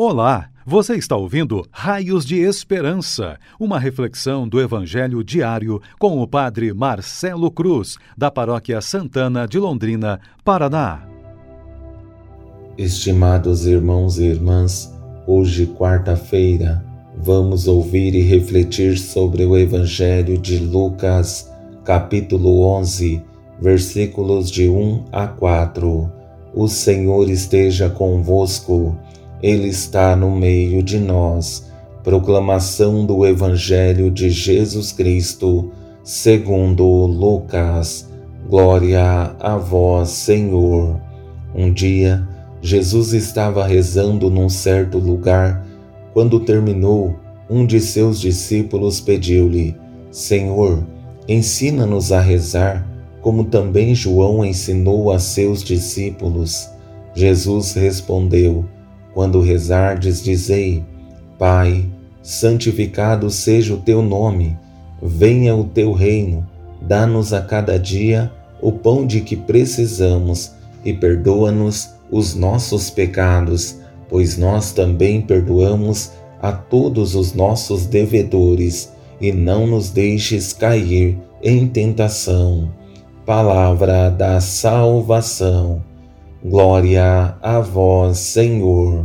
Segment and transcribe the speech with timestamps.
[0.00, 6.72] Olá, você está ouvindo Raios de Esperança, uma reflexão do Evangelho diário com o Padre
[6.72, 11.02] Marcelo Cruz, da Paróquia Santana de Londrina, Paraná.
[12.78, 14.94] Estimados irmãos e irmãs,
[15.26, 16.80] hoje, quarta-feira,
[17.16, 21.52] vamos ouvir e refletir sobre o Evangelho de Lucas,
[21.84, 23.20] capítulo 11,
[23.60, 26.08] versículos de 1 a 4.
[26.54, 28.96] O Senhor esteja convosco.
[29.42, 31.70] Ele está no meio de nós.
[32.02, 35.70] Proclamação do Evangelho de Jesus Cristo,
[36.02, 38.08] segundo Lucas.
[38.48, 41.00] Glória a vós, Senhor.
[41.54, 42.26] Um dia,
[42.60, 45.64] Jesus estava rezando num certo lugar.
[46.12, 47.16] Quando terminou,
[47.48, 49.76] um de seus discípulos pediu-lhe:
[50.10, 50.82] Senhor,
[51.28, 52.86] ensina-nos a rezar,
[53.20, 56.68] como também João ensinou a seus discípulos.
[57.14, 58.64] Jesus respondeu:
[59.18, 60.84] quando rezardes, dizei:
[61.36, 61.84] Pai,
[62.22, 64.56] santificado seja o teu nome,
[65.02, 66.46] venha o teu reino,
[66.80, 68.30] dá-nos a cada dia
[68.62, 70.52] o pão de que precisamos
[70.84, 79.32] e perdoa-nos os nossos pecados, pois nós também perdoamos a todos os nossos devedores, e
[79.32, 82.70] não nos deixes cair em tentação.
[83.26, 85.82] Palavra da salvação.
[86.44, 89.04] Glória a vós, Senhor.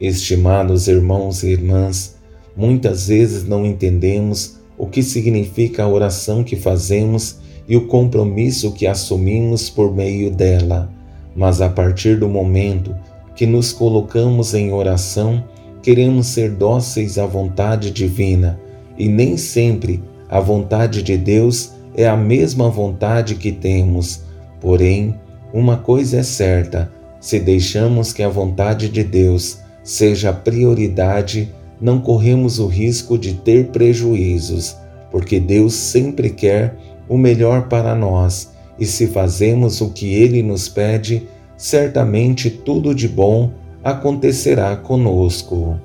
[0.00, 2.16] Estimados irmãos e irmãs,
[2.56, 8.86] muitas vezes não entendemos o que significa a oração que fazemos e o compromisso que
[8.86, 10.90] assumimos por meio dela,
[11.36, 12.96] mas a partir do momento
[13.36, 15.44] que nos colocamos em oração,
[15.82, 18.58] queremos ser dóceis à vontade divina.
[18.96, 24.22] E nem sempre a vontade de Deus é a mesma vontade que temos,
[24.58, 25.14] porém,
[25.52, 32.00] uma coisa é certa: se deixamos que a vontade de Deus seja a prioridade, não
[32.00, 34.76] corremos o risco de ter prejuízos,
[35.10, 36.76] porque Deus sempre quer
[37.08, 41.26] o melhor para nós, e se fazemos o que Ele nos pede,
[41.56, 43.50] certamente tudo de bom
[43.82, 45.78] acontecerá conosco.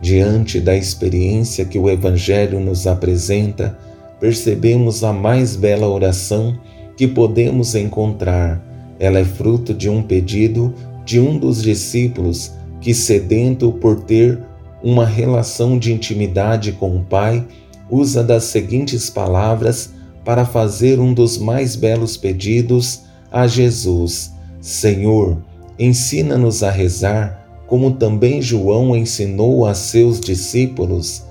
[0.00, 3.78] Diante da experiência que o Evangelho nos apresenta,
[4.20, 6.58] percebemos a mais bela oração
[6.96, 8.62] que podemos encontrar.
[8.98, 10.74] Ela é fruto de um pedido
[11.04, 14.40] de um dos discípulos que, sedento por ter
[14.82, 17.44] uma relação de intimidade com o Pai,
[17.90, 19.92] usa das seguintes palavras
[20.24, 25.38] para fazer um dos mais belos pedidos a Jesus: Senhor,
[25.78, 31.24] ensina-nos a rezar, como também João ensinou a seus discípulos.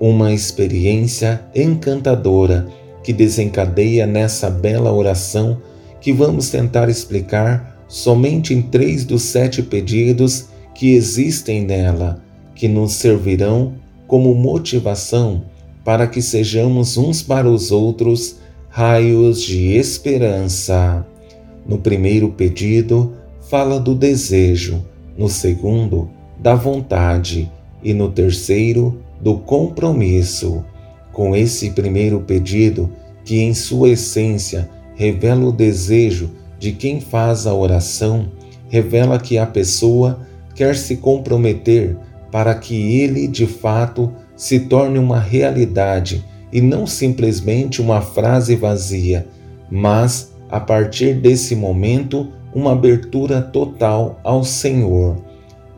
[0.00, 2.66] Uma experiência encantadora
[3.04, 5.60] que desencadeia nessa bela oração
[6.00, 12.22] que vamos tentar explicar somente em três dos sete pedidos que existem nela,
[12.54, 13.74] que nos servirão
[14.08, 15.44] como motivação
[15.84, 18.36] para que sejamos uns para os outros
[18.70, 21.06] raios de esperança.
[21.66, 23.12] No primeiro pedido,
[23.48, 24.84] fala do desejo,
[25.16, 27.50] no segundo, da vontade
[27.82, 30.64] e no terceiro, do compromisso.
[31.14, 32.90] Com esse primeiro pedido,
[33.24, 38.32] que em sua essência revela o desejo de quem faz a oração,
[38.68, 41.96] revela que a pessoa quer se comprometer
[42.32, 49.26] para que ele de fato se torne uma realidade e não simplesmente uma frase vazia,
[49.70, 55.16] mas a partir desse momento uma abertura total ao Senhor.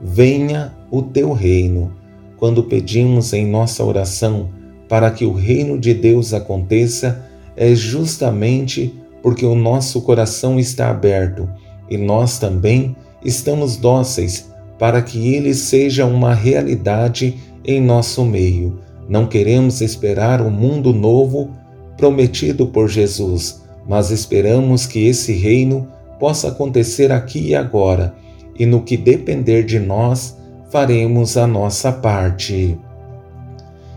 [0.01, 1.93] Venha o teu reino.
[2.39, 4.51] Quando pedimos em nossa oração
[4.89, 7.25] para que o reino de Deus aconteça
[7.57, 11.49] é justamente porque o nosso coração está aberto
[11.91, 12.95] e nós também
[13.25, 18.79] estamos dóceis para que ele seja uma realidade em nosso meio.
[19.09, 21.51] Não queremos esperar o um mundo novo
[21.97, 25.89] prometido por Jesus, mas esperamos que esse reino
[26.19, 28.15] possa acontecer aqui e agora,
[28.59, 30.37] e no que depender de nós,
[30.71, 32.79] faremos a nossa parte.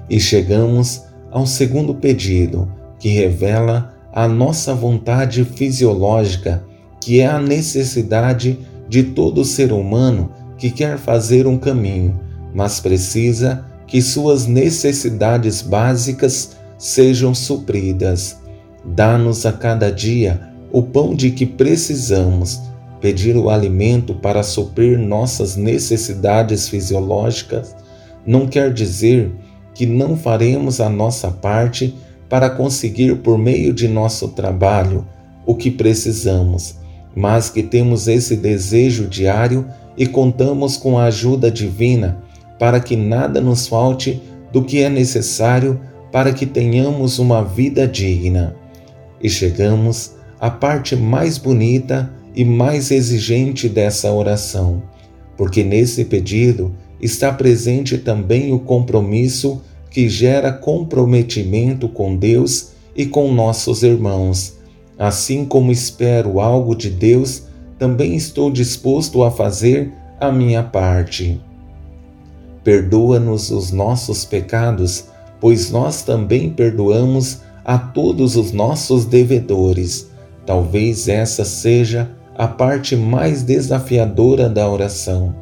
[0.10, 6.64] E chegamos ao segundo pedido, que revela a nossa vontade fisiológica,
[7.00, 12.20] que é a necessidade de todo ser humano que quer fazer um caminho,
[12.54, 18.38] mas precisa que suas necessidades básicas sejam supridas.
[18.84, 22.60] Dá-nos a cada dia o pão de que precisamos.
[23.00, 27.74] Pedir o alimento para suprir nossas necessidades fisiológicas
[28.26, 29.32] não quer dizer
[29.80, 31.96] que não faremos a nossa parte
[32.28, 35.08] para conseguir por meio de nosso trabalho
[35.46, 36.76] o que precisamos,
[37.16, 39.66] mas que temos esse desejo diário
[39.98, 42.22] e contamos com a ajuda divina
[42.60, 44.22] para que nada nos falte
[44.52, 45.80] do que é necessário
[46.12, 48.58] para que tenhamos uma vida digna.
[49.24, 50.12] E chegamos
[50.42, 54.84] à parte mais bonita e mais exigente dessa oração,
[55.38, 63.32] porque nesse pedido está presente também o compromisso que gera comprometimento com Deus e com
[63.32, 64.58] nossos irmãos.
[64.98, 67.44] Assim como espero algo de Deus,
[67.78, 71.40] também estou disposto a fazer a minha parte.
[72.64, 75.06] Perdoa-nos os nossos pecados,
[75.40, 80.10] pois nós também perdoamos a todos os nossos devedores.
[80.46, 85.34] Talvez essa seja a parte mais desafiadora da oração.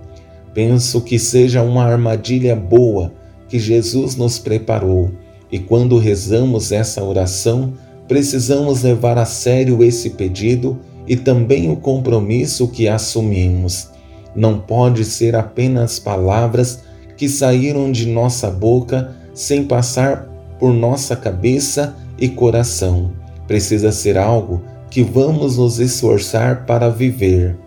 [0.53, 3.13] Penso que seja uma armadilha boa
[3.47, 5.11] que Jesus nos preparou,
[5.51, 7.73] e quando rezamos essa oração,
[8.07, 13.89] precisamos levar a sério esse pedido e também o compromisso que assumimos.
[14.35, 16.83] Não pode ser apenas palavras
[17.15, 20.27] que saíram de nossa boca sem passar
[20.59, 23.11] por nossa cabeça e coração.
[23.47, 27.57] Precisa ser algo que vamos nos esforçar para viver.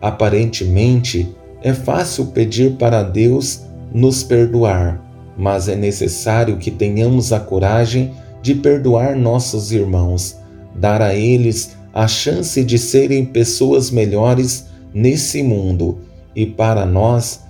[0.00, 3.62] Aparentemente, é fácil pedir para Deus
[3.92, 5.00] nos perdoar,
[5.36, 10.36] mas é necessário que tenhamos a coragem de perdoar nossos irmãos,
[10.74, 15.98] dar a eles a chance de serem pessoas melhores nesse mundo
[16.34, 17.40] e para nós,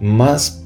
[0.00, 0.62] mas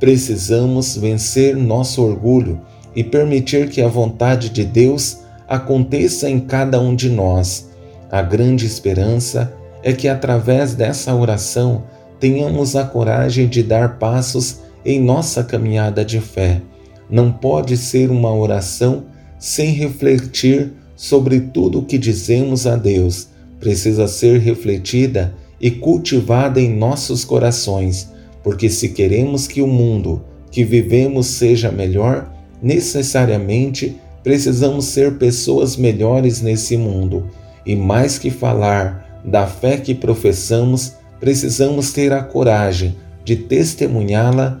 [0.00, 2.60] precisamos vencer nosso orgulho
[2.96, 5.18] e permitir que a vontade de Deus
[5.48, 7.70] aconteça em cada um de nós.
[8.10, 11.84] A grande esperança é que através dessa oração
[12.18, 16.60] tenhamos a coragem de dar passos em nossa caminhada de fé.
[17.08, 19.04] Não pode ser uma oração
[19.38, 23.28] sem refletir sobre tudo o que dizemos a Deus.
[23.58, 28.08] Precisa ser refletida e cultivada em nossos corações,
[28.42, 32.32] porque se queremos que o mundo que vivemos seja melhor,
[32.62, 37.28] necessariamente precisamos ser pessoas melhores nesse mundo.
[37.64, 44.60] E mais que falar da fé que professamos, precisamos ter a coragem de testemunhá-la